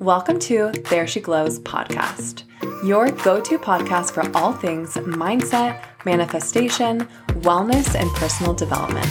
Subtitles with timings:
[0.00, 2.42] Welcome to There She Glows podcast,
[2.84, 7.08] your go to podcast for all things mindset, manifestation,
[7.40, 9.06] wellness, and personal development.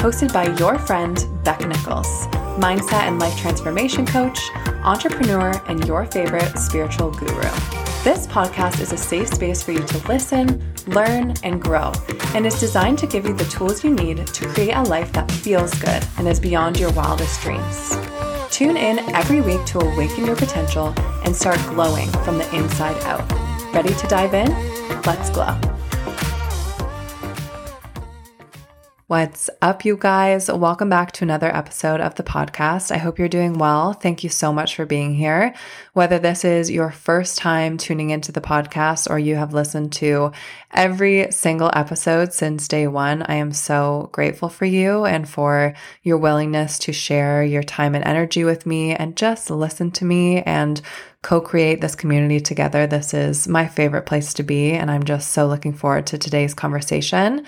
[0.00, 2.26] Hosted by your friend, Becca Nicholls,
[2.58, 4.40] mindset and life transformation coach,
[4.82, 7.40] entrepreneur, and your favorite spiritual guru.
[8.02, 11.92] This podcast is a safe space for you to listen, learn, and grow,
[12.34, 15.30] and is designed to give you the tools you need to create a life that
[15.30, 17.96] feels good and is beyond your wildest dreams.
[18.54, 23.28] Tune in every week to awaken your potential and start glowing from the inside out.
[23.74, 24.48] Ready to dive in?
[25.02, 25.58] Let's glow.
[29.14, 30.50] What's up, you guys?
[30.50, 32.90] Welcome back to another episode of the podcast.
[32.90, 33.92] I hope you're doing well.
[33.92, 35.54] Thank you so much for being here.
[35.92, 40.32] Whether this is your first time tuning into the podcast or you have listened to
[40.72, 46.18] every single episode since day one, I am so grateful for you and for your
[46.18, 50.82] willingness to share your time and energy with me and just listen to me and
[51.22, 52.88] co create this community together.
[52.88, 56.52] This is my favorite place to be, and I'm just so looking forward to today's
[56.52, 57.46] conversation.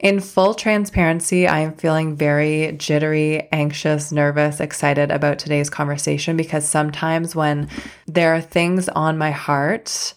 [0.00, 6.66] In full transparency, I am feeling very jittery, anxious, nervous, excited about today's conversation because
[6.66, 7.68] sometimes when
[8.06, 10.14] there are things on my heart,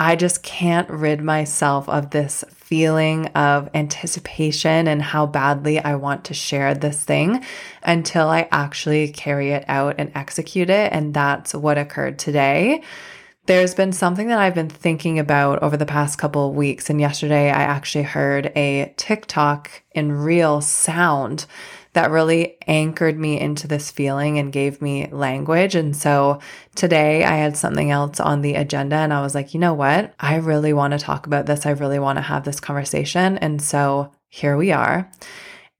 [0.00, 6.24] I just can't rid myself of this feeling of anticipation and how badly I want
[6.26, 7.44] to share this thing
[7.82, 10.90] until I actually carry it out and execute it.
[10.90, 12.82] And that's what occurred today
[13.48, 16.90] there's been something that I've been thinking about over the past couple of weeks.
[16.90, 21.46] And yesterday I actually heard a TikTok in real sound
[21.94, 25.74] that really anchored me into this feeling and gave me language.
[25.74, 26.40] And so
[26.74, 30.14] today I had something else on the agenda and I was like, you know what?
[30.20, 31.64] I really want to talk about this.
[31.64, 33.38] I really want to have this conversation.
[33.38, 35.10] And so here we are.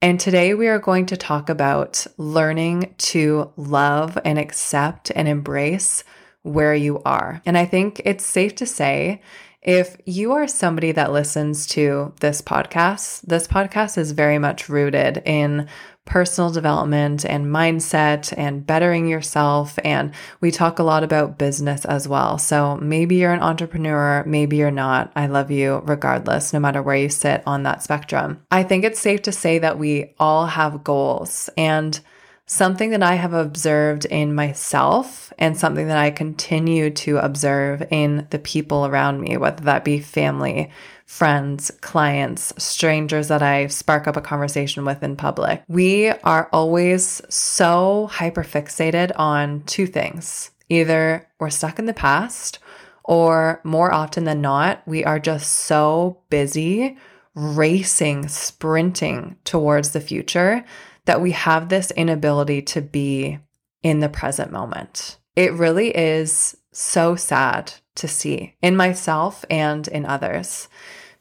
[0.00, 6.02] And today we are going to talk about learning to love and accept and embrace
[6.42, 7.42] where you are.
[7.44, 9.20] And I think it's safe to say
[9.60, 15.20] if you are somebody that listens to this podcast, this podcast is very much rooted
[15.26, 15.68] in
[16.04, 19.78] personal development and mindset and bettering yourself.
[19.84, 22.38] And we talk a lot about business as well.
[22.38, 25.12] So maybe you're an entrepreneur, maybe you're not.
[25.14, 28.40] I love you regardless, no matter where you sit on that spectrum.
[28.50, 32.00] I think it's safe to say that we all have goals and
[32.48, 38.26] something that I have observed in myself and something that I continue to observe in
[38.30, 40.70] the people around me, whether that be family,
[41.04, 45.62] friends, clients, strangers that I spark up a conversation with in public.
[45.68, 50.50] We are always so hyper fixated on two things.
[50.70, 52.58] Either we're stuck in the past,
[53.04, 56.96] or more often than not, we are just so busy
[57.34, 60.64] racing, sprinting towards the future
[61.08, 63.38] that we have this inability to be
[63.82, 65.16] in the present moment.
[65.34, 70.68] It really is so sad to see in myself and in others.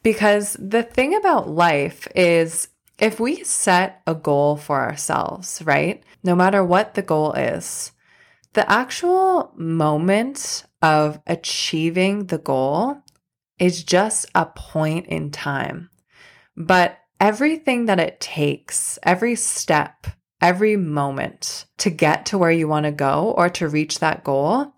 [0.04, 2.68] Because the thing about life is
[3.00, 6.04] if we set a goal for ourselves, right?
[6.22, 7.94] No matter what the goal is,
[8.56, 12.98] the actual moment of achieving the goal
[13.58, 15.90] is just a point in time.
[16.58, 20.08] But everything that it takes, every step,
[20.42, 24.74] every moment to get to where you want to go or to reach that goal,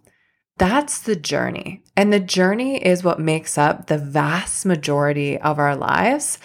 [0.57, 1.83] that's the journey.
[1.95, 6.37] And the journey is what makes up the vast majority of our lives.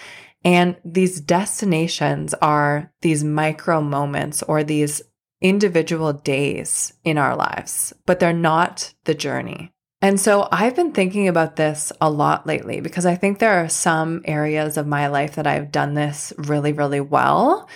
[0.43, 5.01] And these destinations are these micro moments or these
[5.41, 9.73] individual days in our lives, but they're not the journey.
[10.05, 13.67] And so I've been thinking about this a lot lately because I think there are
[13.67, 17.67] some areas of my life that I've done this really, really well.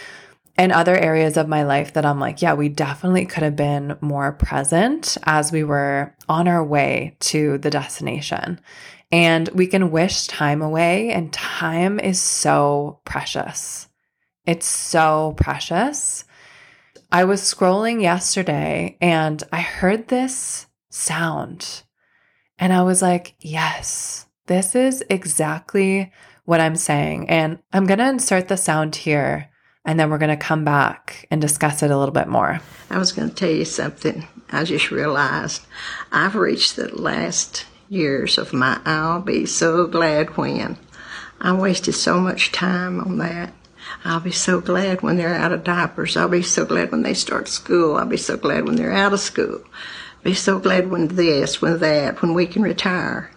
[0.55, 3.97] And other areas of my life that I'm like, yeah, we definitely could have been
[3.99, 8.61] more present as we were on our way to the destination.
[9.11, 13.87] And we can wish time away, and time is so precious.
[14.45, 16.25] It's so precious.
[17.11, 21.85] I was scrolling yesterday and I heard this sound
[22.59, 26.11] and I was like, yes, this is exactly
[26.45, 27.29] what I'm saying.
[27.29, 29.49] And I'm going to insert the sound here
[29.85, 32.59] and then we're going to come back and discuss it a little bit more.
[32.89, 34.27] I was going to tell you something.
[34.51, 35.61] I just realized
[36.11, 40.77] I've reached the last years of my I'll be so glad when.
[41.41, 43.53] I wasted so much time on that.
[44.03, 46.17] I'll be so glad when they're out of diapers.
[46.17, 47.95] I'll be so glad when they start school.
[47.95, 49.61] I'll be so glad when they're out of school.
[50.23, 53.31] Be so glad when this, when that, when we can retire.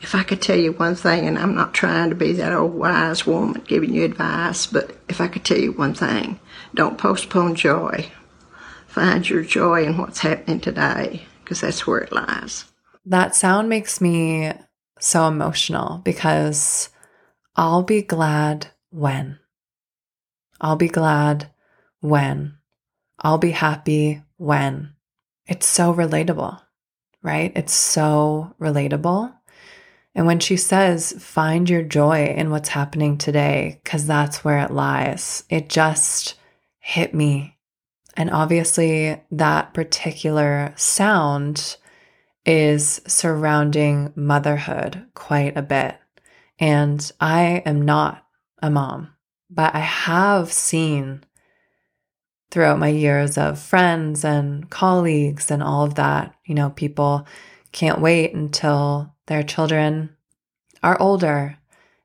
[0.00, 2.74] If I could tell you one thing, and I'm not trying to be that old
[2.74, 6.38] wise woman giving you advice, but if I could tell you one thing,
[6.74, 8.10] don't postpone joy.
[8.86, 12.64] find your joy in what's happening today because that's where it lies.
[13.04, 14.52] That sound makes me
[14.98, 16.88] so emotional because
[17.54, 19.38] I'll be glad when.
[20.60, 21.50] I'll be glad
[22.00, 22.56] when.
[23.18, 24.95] I'll be happy when.
[25.46, 26.60] It's so relatable,
[27.22, 27.52] right?
[27.54, 29.32] It's so relatable.
[30.14, 34.70] And when she says, find your joy in what's happening today, because that's where it
[34.70, 36.36] lies, it just
[36.78, 37.58] hit me.
[38.16, 41.76] And obviously, that particular sound
[42.46, 45.98] is surrounding motherhood quite a bit.
[46.58, 48.24] And I am not
[48.62, 49.12] a mom,
[49.50, 51.24] but I have seen
[52.50, 57.26] throughout my years of friends and colleagues and all of that, you know, people
[57.72, 60.16] can't wait until their children
[60.82, 61.58] are older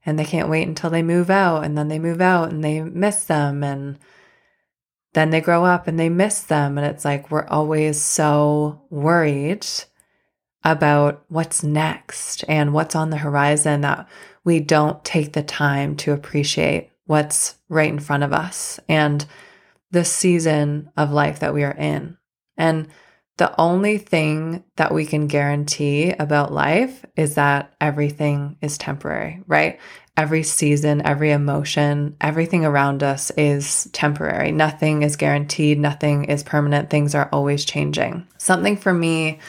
[0.06, 2.82] and they can't wait until they move out and then they move out and they
[2.82, 4.00] miss them and
[5.14, 6.78] then they grow up and they miss them.
[6.78, 9.66] And it's like we're always so worried
[10.64, 14.08] about what's next and what's on the horizon that
[14.44, 18.80] we don't take the time to appreciate what's right in front of us.
[18.88, 19.26] And
[19.92, 22.18] the season of life that we are in.
[22.58, 22.88] And
[23.38, 29.80] the only thing that we can guarantee about life is that everything is temporary, right?
[30.16, 34.52] Every season, every emotion, everything around us is temporary.
[34.52, 36.90] Nothing is guaranteed, nothing is permanent.
[36.90, 38.28] Things are always changing.
[38.38, 39.40] Something for me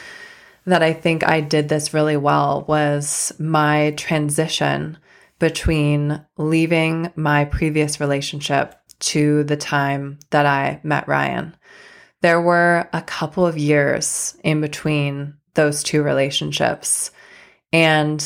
[0.65, 4.97] that I think I did this really well was my transition
[5.39, 11.55] between leaving my previous relationship to the time that I met Ryan.
[12.21, 17.11] There were a couple of years in between those two relationships.
[17.71, 18.19] And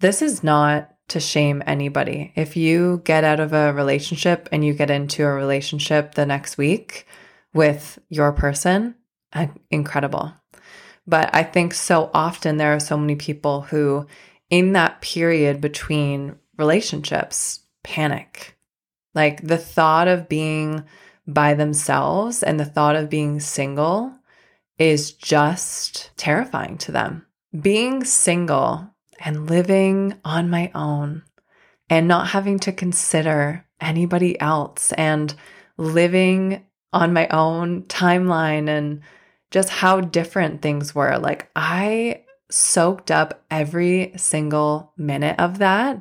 [0.00, 2.32] this is not to shame anybody.
[2.36, 6.58] If you get out of a relationship and you get into a relationship the next
[6.58, 7.06] week
[7.52, 8.94] with your person,
[9.32, 10.32] uh, incredible.
[11.06, 14.06] But I think so often there are so many people who,
[14.50, 18.56] in that period between relationships, panic
[19.14, 20.84] like the thought of being
[21.26, 24.14] by themselves and the thought of being single
[24.78, 27.26] is just terrifying to them.
[27.58, 31.22] Being single and living on my own
[31.88, 35.34] and not having to consider anybody else and
[35.76, 39.00] living on my own timeline and
[39.50, 41.18] just how different things were.
[41.18, 46.00] Like I soaked up every single minute of that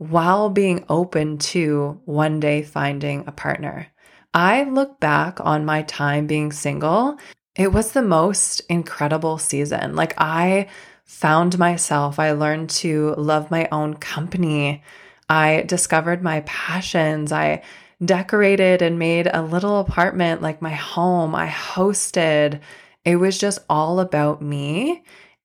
[0.00, 3.86] while being open to one day finding a partner.
[4.32, 7.18] I look back on my time being single,
[7.54, 9.94] it was the most incredible season.
[9.94, 10.68] Like, I
[11.04, 14.82] found myself, I learned to love my own company.
[15.28, 17.30] I discovered my passions.
[17.30, 17.62] I
[18.02, 21.34] decorated and made a little apartment like my home.
[21.34, 22.60] I hosted.
[23.04, 25.04] It was just all about me.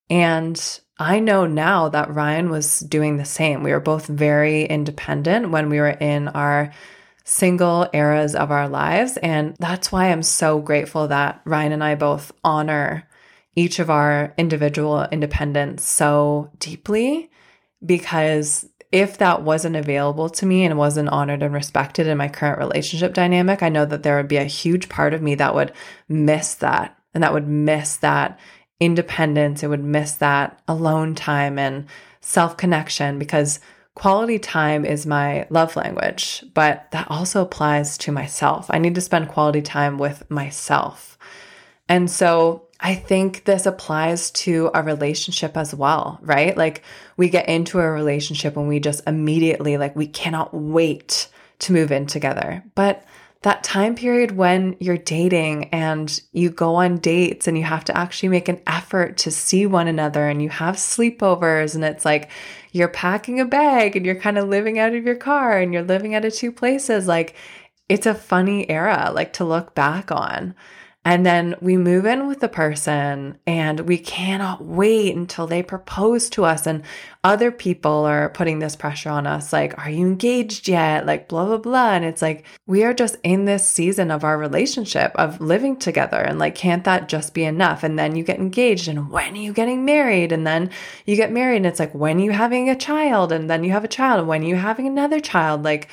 [0.09, 3.63] And I know now that Ryan was doing the same.
[3.63, 6.71] We were both very independent when we were in our
[7.25, 9.17] single eras of our lives.
[9.17, 13.07] And that's why I'm so grateful that Ryan and I both honor
[13.55, 17.29] each of our individual independence so deeply
[17.85, 22.59] because if that wasn't available to me and wasn't honored and respected in my current
[22.59, 25.73] relationship dynamic, I know that there would be a huge part of me that would
[26.07, 28.39] miss that and that would miss that
[28.79, 31.85] independence, it would miss that alone time and
[32.21, 33.59] self connection because
[33.95, 38.67] quality time is my love language, but that also applies to myself.
[38.69, 41.17] I need to spend quality time with myself.
[41.87, 46.57] And so I think this applies to a relationship as well, right?
[46.57, 46.83] Like
[47.15, 51.91] we get into a relationship and we just immediately, like, we cannot wait to move
[51.91, 52.63] in together.
[52.75, 53.05] But
[53.45, 57.95] that time period when you're dating and you go on dates and you have to
[57.95, 62.31] actually make an effort to see one another and you have sleepovers and it's like
[62.71, 65.83] you're packing a bag and you're kind of living out of your car and you're
[65.83, 67.35] living out of two places like
[67.87, 70.55] it's a funny era like to look back on
[71.07, 76.31] and then we move in with the person and we cannot wait until they propose
[76.31, 76.65] to us.
[76.65, 76.81] And
[77.23, 81.05] other people are putting this pressure on us like, are you engaged yet?
[81.05, 81.91] Like, blah, blah, blah.
[81.91, 86.19] And it's like, we are just in this season of our relationship of living together.
[86.19, 87.83] And like, can't that just be enough?
[87.83, 88.87] And then you get engaged.
[88.87, 90.31] And when are you getting married?
[90.31, 90.71] And then
[91.05, 91.57] you get married.
[91.57, 93.31] And it's like, when are you having a child?
[93.31, 94.21] And then you have a child.
[94.21, 95.61] And when are you having another child?
[95.61, 95.87] Like,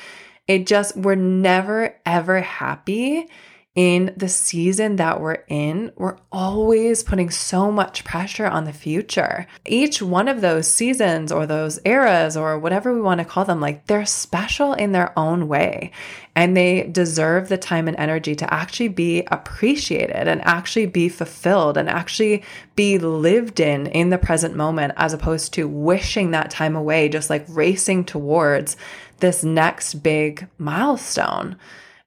[0.47, 3.27] it just, we're never, ever happy
[3.75, 9.47] in the season that we're in, we're always putting so much pressure on the future.
[9.65, 13.59] Each one of those seasons or those eras or whatever we want to call them,
[13.59, 15.91] like they're special in their own way.
[16.35, 21.75] And they deserve the time and energy to actually be appreciated and actually be fulfilled
[21.75, 22.43] and actually
[22.75, 27.29] be lived in in the present moment, as opposed to wishing that time away, just
[27.29, 28.77] like racing towards
[29.19, 31.55] this next big milestone.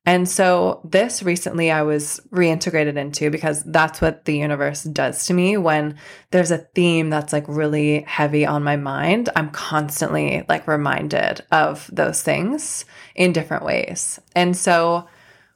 [0.07, 5.35] And so this recently I was reintegrated into because that's what the universe does to
[5.35, 5.97] me when
[6.31, 9.29] there's a theme that's like really heavy on my mind.
[9.35, 12.85] I'm constantly like reminded of those things
[13.17, 14.21] in different ways.
[14.37, 15.09] And so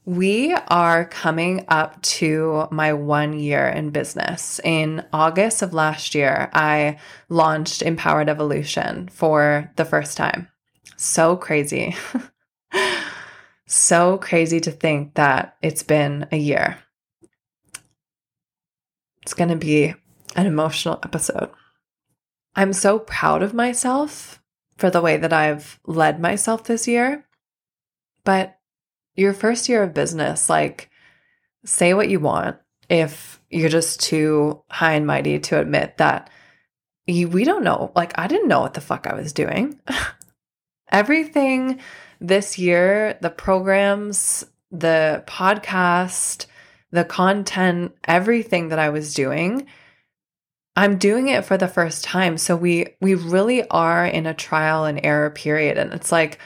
[0.05, 4.59] we are coming up to my one year in business.
[4.65, 10.49] In August of last year, I launched Empowered Evolution for the first time.
[10.97, 11.95] So crazy.
[13.73, 16.79] So crazy to think that it's been a year.
[19.23, 19.95] It's going to be
[20.35, 21.51] an emotional episode.
[22.57, 24.43] I'm so proud of myself
[24.77, 27.25] for the way that I've led myself this year.
[28.25, 28.59] But
[29.15, 30.91] your first year of business, like,
[31.65, 32.57] say what you want
[32.89, 36.29] if you're just too high and mighty to admit that
[37.07, 37.93] you, we don't know.
[37.95, 39.79] Like, I didn't know what the fuck I was doing.
[40.91, 41.79] Everything
[42.21, 46.47] this year, the programs, the podcast,
[46.91, 49.67] the content, everything that I was doing,
[50.77, 52.39] I'm doing it for the first time.
[52.39, 56.39] So we we really are in a trial and error period and it's like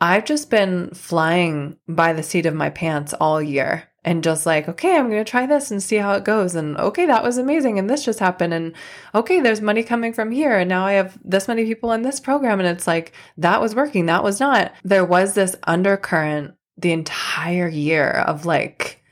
[0.00, 4.68] I've just been flying by the seat of my pants all year and just like,
[4.68, 6.54] okay, I'm going to try this and see how it goes.
[6.54, 7.78] And okay, that was amazing.
[7.78, 8.54] And this just happened.
[8.54, 8.72] And
[9.14, 10.58] okay, there's money coming from here.
[10.58, 12.60] And now I have this many people in this program.
[12.60, 14.72] And it's like, that was working, that was not.
[14.84, 19.02] There was this undercurrent the entire year of like,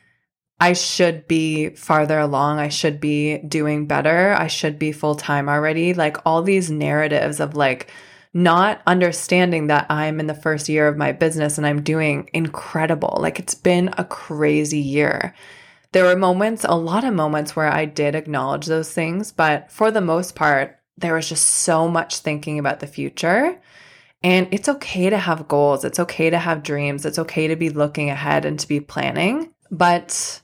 [0.59, 2.59] I should be farther along.
[2.59, 4.33] I should be doing better.
[4.33, 5.93] I should be full time already.
[5.93, 7.91] Like all these narratives of like,
[8.35, 13.19] not understanding that I'm in the first year of my business and I'm doing incredible.
[13.21, 15.35] Like it's been a crazy year.
[15.93, 19.91] There were moments, a lot of moments where I did acknowledge those things, but for
[19.91, 23.59] the most part, there was just so much thinking about the future.
[24.23, 25.85] And it's okay to have goals.
[25.85, 27.07] It's okay to have dreams.
[27.07, 29.55] It's okay to be looking ahead and to be planning.
[29.71, 30.43] But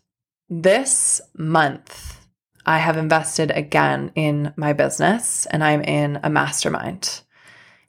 [0.48, 2.20] this month,
[2.64, 7.20] I have invested again in my business and I'm in a mastermind.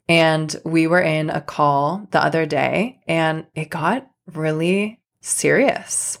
[0.08, 6.18] And we were in a call the other day and it got really serious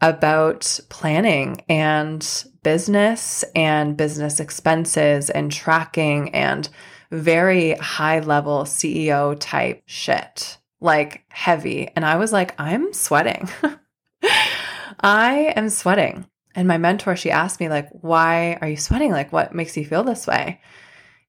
[0.00, 6.68] about planning and business and business expenses and tracking and
[7.10, 11.90] very high level CEO type shit, like heavy.
[11.96, 13.48] And I was like, I'm sweating.
[15.00, 16.26] I am sweating.
[16.54, 19.10] And my mentor, she asked me, like, why are you sweating?
[19.10, 20.60] Like, what makes you feel this way?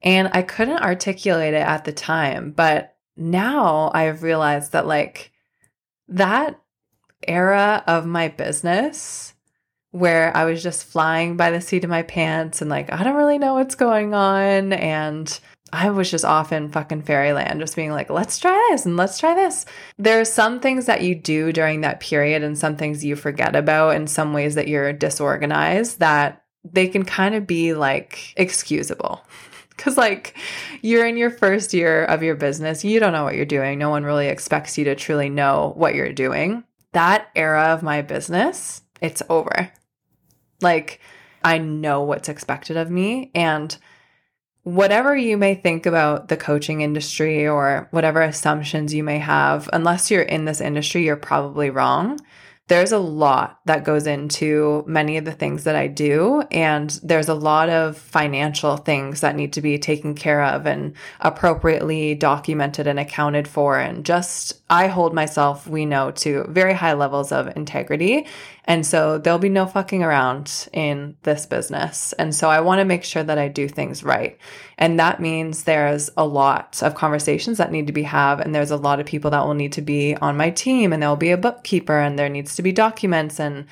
[0.05, 5.31] And I couldn't articulate it at the time, but now I've realized that like
[6.07, 6.61] that
[7.27, 9.33] era of my business
[9.91, 13.15] where I was just flying by the seat of my pants and like, I don't
[13.15, 14.73] really know what's going on.
[14.73, 15.39] And
[15.71, 19.17] I was just off in fucking fairyland, just being like, let's try this and let's
[19.17, 19.65] try this.
[19.97, 23.55] There are some things that you do during that period and some things you forget
[23.55, 29.21] about and some ways that you're disorganized that they can kind of be like excusable.
[29.75, 30.37] Because, like,
[30.81, 33.77] you're in your first year of your business, you don't know what you're doing.
[33.77, 36.63] No one really expects you to truly know what you're doing.
[36.93, 39.71] That era of my business, it's over.
[40.61, 41.01] Like,
[41.43, 43.31] I know what's expected of me.
[43.35, 43.77] And
[44.63, 50.09] whatever you may think about the coaching industry or whatever assumptions you may have, unless
[50.09, 52.19] you're in this industry, you're probably wrong
[52.67, 56.41] there's a lot that goes into many of the things that I do.
[56.49, 60.95] And there's a lot of financial things that need to be taken care of and
[61.19, 63.77] appropriately documented and accounted for.
[63.77, 68.25] And just, I hold myself, we know, to very high levels of integrity.
[68.65, 72.13] And so there'll be no fucking around in this business.
[72.13, 74.37] And so I want to make sure that I do things right.
[74.77, 78.41] And that means there's a lot of conversations that need to be had.
[78.41, 81.01] And there's a lot of people that will need to be on my team and
[81.01, 83.67] there'll be a bookkeeper and there needs to be documents and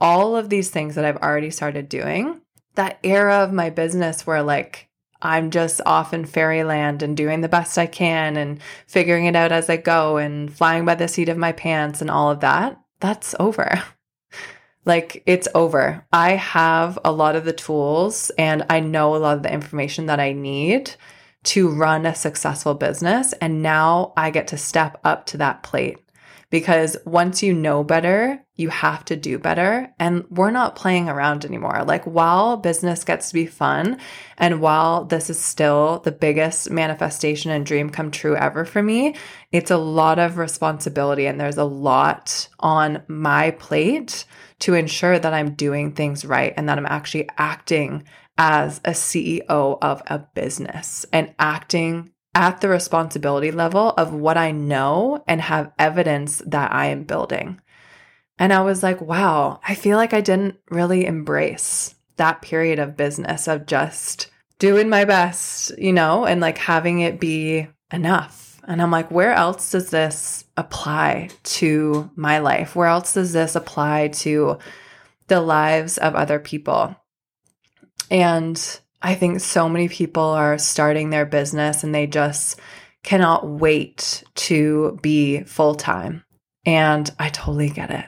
[0.00, 2.40] all of these things that I've already started doing.
[2.76, 4.88] That era of my business where like
[5.20, 9.52] I'm just off in fairyland and doing the best I can and figuring it out
[9.52, 12.80] as I go and flying by the seat of my pants and all of that,
[13.00, 13.82] that's over.
[14.84, 16.04] like it's over.
[16.12, 20.06] I have a lot of the tools and I know a lot of the information
[20.06, 20.94] that I need
[21.42, 23.32] to run a successful business.
[23.34, 25.98] And now I get to step up to that plate
[26.50, 29.92] because once you know better, you have to do better.
[29.98, 31.84] And we're not playing around anymore.
[31.86, 33.98] Like, while business gets to be fun,
[34.36, 39.14] and while this is still the biggest manifestation and dream come true ever for me,
[39.52, 44.24] it's a lot of responsibility and there's a lot on my plate
[44.58, 48.04] to ensure that I'm doing things right and that I'm actually acting
[48.36, 54.52] as a CEO of a business and acting at the responsibility level of what I
[54.52, 57.60] know and have evidence that I am building.
[58.38, 62.96] And I was like, wow, I feel like I didn't really embrace that period of
[62.96, 68.60] business of just doing my best, you know, and like having it be enough.
[68.64, 72.76] And I'm like, where else does this apply to my life?
[72.76, 74.58] Where else does this apply to
[75.26, 76.94] the lives of other people?
[78.10, 82.60] And I think so many people are starting their business and they just
[83.02, 86.24] cannot wait to be full time.
[86.66, 88.04] And I totally get it.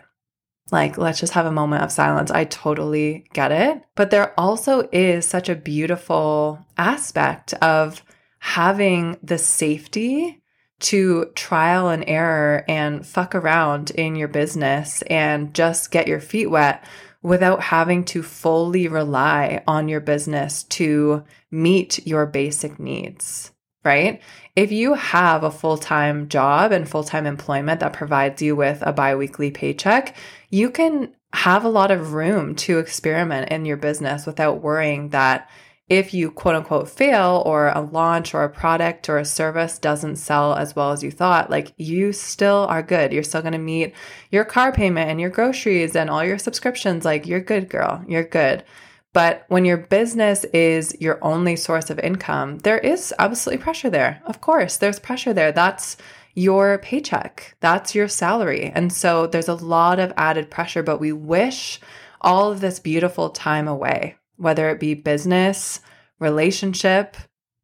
[0.71, 2.31] Like, let's just have a moment of silence.
[2.31, 3.83] I totally get it.
[3.95, 8.03] But there also is such a beautiful aspect of
[8.39, 10.43] having the safety
[10.81, 16.51] to trial and error and fuck around in your business and just get your feet
[16.51, 16.85] wet
[17.23, 23.53] without having to fully rely on your business to meet your basic needs,
[23.85, 24.21] right?
[24.57, 28.83] If you have a full time job and full time employment that provides you with
[28.83, 30.17] a bi weekly paycheck,
[30.51, 35.49] you can have a lot of room to experiment in your business without worrying that
[35.89, 40.17] if you quote unquote fail or a launch or a product or a service doesn't
[40.17, 43.13] sell as well as you thought, like you still are good.
[43.13, 43.95] You're still going to meet
[44.31, 47.05] your car payment and your groceries and all your subscriptions.
[47.05, 48.05] Like you're good, girl.
[48.09, 48.65] You're good.
[49.13, 54.23] But when your business is your only source of income, there is absolutely pressure there.
[54.25, 55.53] Of course, there's pressure there.
[55.53, 55.99] That's
[56.35, 58.73] your paycheck, that's your salary.
[58.75, 61.79] And so there's a lot of added pressure, but we wish
[62.23, 65.81] all of this beautiful time away whether it be business,
[66.19, 67.17] relationship,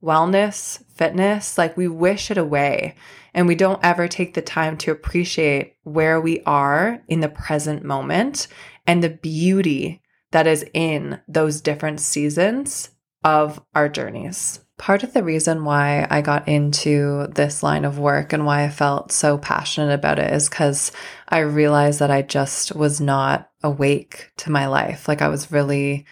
[0.03, 2.95] wellness, fitness, like we wish it away.
[3.35, 7.85] And we don't ever take the time to appreciate where we are in the present
[7.85, 8.47] moment
[8.87, 12.91] and the beauty that is in those different seasons
[13.25, 14.61] of our journeys.
[14.77, 18.69] Part of the reason why I got into this line of work and why I
[18.69, 20.93] felt so passionate about it is because
[21.29, 25.09] I realized that I just was not awake to my life.
[25.09, 26.07] Like I was really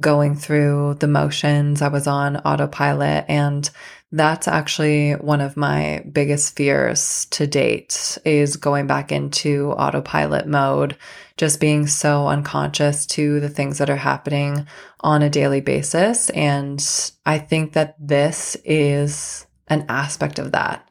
[0.00, 1.82] going through the motions.
[1.82, 3.24] I was on autopilot.
[3.28, 3.68] And
[4.10, 10.96] that's actually one of my biggest fears to date is going back into autopilot mode,
[11.36, 14.66] just being so unconscious to the things that are happening
[15.00, 16.28] on a daily basis.
[16.30, 16.82] And
[17.24, 20.88] I think that this is an aspect of that.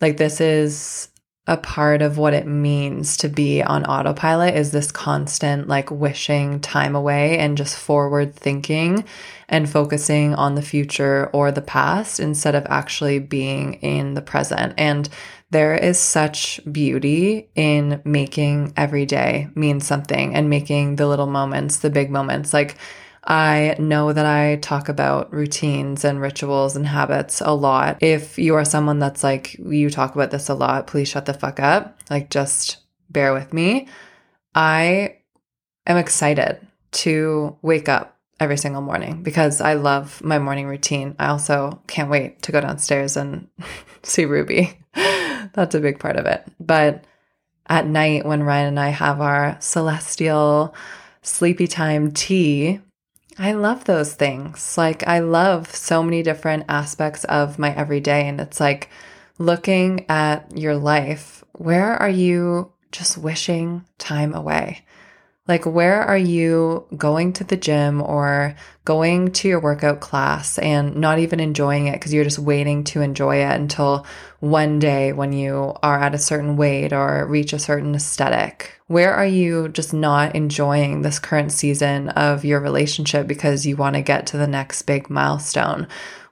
[0.00, 1.09] Like, this is
[1.50, 6.60] a part of what it means to be on autopilot is this constant like wishing
[6.60, 9.04] time away and just forward thinking
[9.48, 14.72] and focusing on the future or the past instead of actually being in the present.
[14.78, 15.08] And
[15.50, 21.78] there is such beauty in making every day mean something and making the little moments,
[21.78, 22.54] the big moments.
[22.54, 22.76] Like,
[23.30, 27.98] I know that I talk about routines and rituals and habits a lot.
[28.00, 31.32] If you are someone that's like, you talk about this a lot, please shut the
[31.32, 32.00] fuck up.
[32.10, 33.86] Like, just bear with me.
[34.52, 35.18] I
[35.86, 41.14] am excited to wake up every single morning because I love my morning routine.
[41.20, 43.46] I also can't wait to go downstairs and
[44.02, 44.76] see Ruby.
[44.94, 46.44] That's a big part of it.
[46.58, 47.04] But
[47.68, 50.74] at night, when Ryan and I have our celestial
[51.22, 52.80] sleepy time tea,
[53.42, 54.76] I love those things.
[54.76, 58.28] Like, I love so many different aspects of my everyday.
[58.28, 58.90] And it's like
[59.38, 64.84] looking at your life, where are you just wishing time away?
[65.50, 70.94] Like, where are you going to the gym or going to your workout class and
[70.94, 74.06] not even enjoying it because you're just waiting to enjoy it until
[74.38, 78.80] one day when you are at a certain weight or reach a certain aesthetic?
[78.86, 83.96] Where are you just not enjoying this current season of your relationship because you want
[83.96, 85.88] to get to the next big milestone?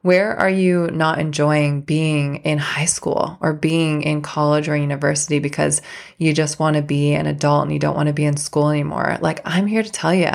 [0.08, 5.38] Where are you not enjoying being in high school or being in college or university
[5.38, 5.82] because
[6.16, 8.70] you just want to be an adult and you don't want to be in school
[8.70, 9.18] anymore?
[9.20, 10.30] Like, I'm here to tell you.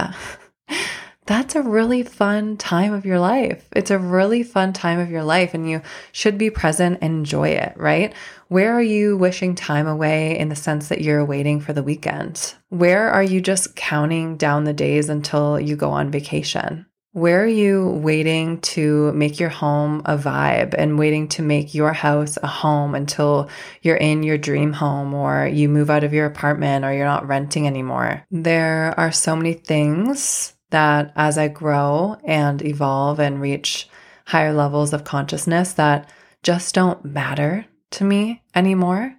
[1.26, 3.68] That's a really fun time of your life.
[3.72, 5.82] It's a really fun time of your life, and you
[6.12, 8.14] should be present and enjoy it, right?
[8.50, 12.54] Where are you wishing time away in the sense that you're waiting for the weekend?
[12.70, 16.86] Where are you just counting down the days until you go on vacation?
[17.14, 21.94] Where are you waiting to make your home a vibe and waiting to make your
[21.94, 23.50] house a home until
[23.84, 27.28] you're in your dream home or you move out of your apartment or you're not
[27.28, 28.26] renting anymore?
[28.32, 33.88] There are so many things that as I grow and evolve and reach
[34.26, 36.10] higher levels of consciousness that
[36.42, 39.16] just don't matter to me anymore.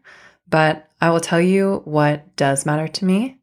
[0.48, 3.38] But I will tell you what does matter to me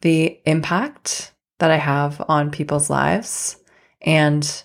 [0.00, 3.58] the impact that I have on people's lives
[4.04, 4.62] and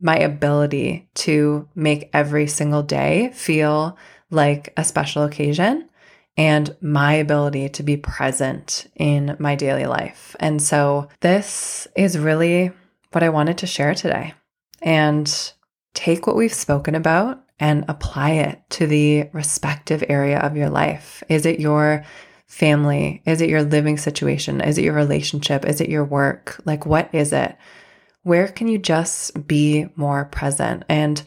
[0.00, 3.96] my ability to make every single day feel
[4.30, 5.88] like a special occasion
[6.36, 10.34] and my ability to be present in my daily life.
[10.40, 12.72] And so, this is really
[13.12, 14.34] what I wanted to share today.
[14.82, 15.52] And
[15.92, 21.22] take what we've spoken about and apply it to the respective area of your life.
[21.28, 22.04] Is it your
[22.46, 23.22] family?
[23.26, 24.60] Is it your living situation?
[24.60, 25.66] Is it your relationship?
[25.66, 26.58] Is it your work?
[26.64, 27.56] Like, what is it?
[28.22, 30.84] Where can you just be more present?
[30.88, 31.22] And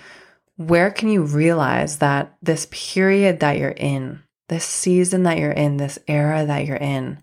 [0.58, 5.78] where can you realize that this period that you're in, this season that you're in,
[5.78, 7.22] this era that you're in,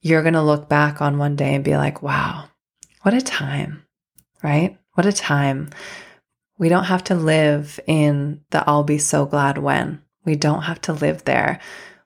[0.00, 2.44] you're going to look back on one day and be like, wow,
[3.02, 3.84] what a time,
[4.42, 4.78] right?
[4.92, 5.70] What a time.
[6.58, 10.02] We don't have to live in the I'll be so glad when.
[10.24, 11.60] We don't have to live there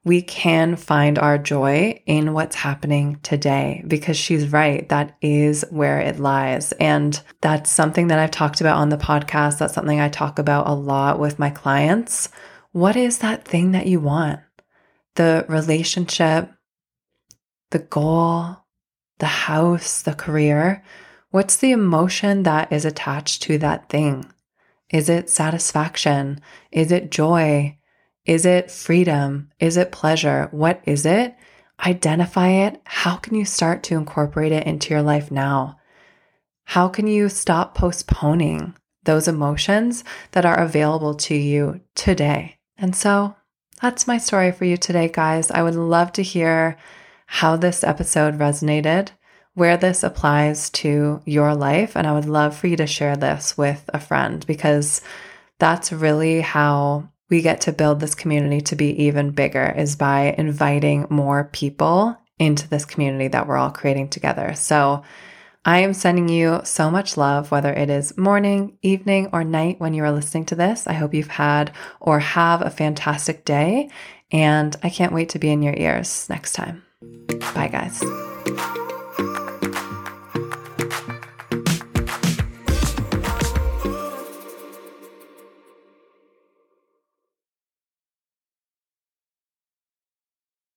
[0.05, 4.89] we can find our joy in what's happening today because she's right.
[4.89, 6.73] That is where it lies.
[6.73, 9.59] And that's something that I've talked about on the podcast.
[9.59, 12.29] That's something I talk about a lot with my clients.
[12.73, 14.41] What is that thing that you want?
[15.17, 16.51] The relationship,
[17.71, 18.57] the goal,
[19.19, 20.83] the house, the career.
[21.31, 24.31] What's the emotion that is attached to that thing?
[24.91, 26.41] Is it satisfaction?
[26.73, 27.79] Is it joy?
[28.29, 29.51] Is it freedom?
[29.59, 30.49] Is it pleasure?
[30.51, 31.35] What is it?
[31.85, 32.79] Identify it.
[32.85, 35.79] How can you start to incorporate it into your life now?
[36.65, 42.59] How can you stop postponing those emotions that are available to you today?
[42.77, 43.35] And so
[43.81, 45.51] that's my story for you today, guys.
[45.51, 46.77] I would love to hear
[47.25, 49.09] how this episode resonated,
[49.55, 51.97] where this applies to your life.
[51.97, 55.01] And I would love for you to share this with a friend because
[55.59, 60.35] that's really how we get to build this community to be even bigger is by
[60.39, 64.55] inviting more people into this community that we're all creating together.
[64.55, 65.03] So
[65.65, 69.93] I am sending you so much love, whether it is morning, evening, or night when
[69.93, 70.87] you are listening to this.
[70.87, 73.91] I hope you've had or have a fantastic day.
[74.31, 76.85] And I can't wait to be in your ears next time.
[77.55, 78.88] Bye, guys.